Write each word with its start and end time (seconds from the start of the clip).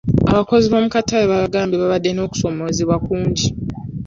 Abakozi 0.31 0.65
b'omukatale 0.67 1.23
baagambye 1.31 1.75
baabadde 1.77 2.09
n'okusoomozebwa 2.13 2.95
kungi. 3.05 3.47